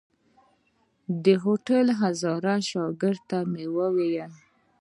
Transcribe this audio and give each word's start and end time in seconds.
د 1.23 1.25
هوټل 1.43 1.87
هزاره 2.01 2.55
شاګرد 2.69 3.21
ته 3.29 3.37
مې 3.51 3.65
وويل. 3.77 4.31